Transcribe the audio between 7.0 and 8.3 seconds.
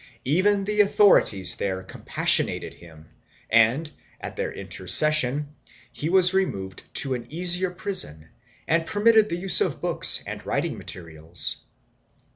an easier prison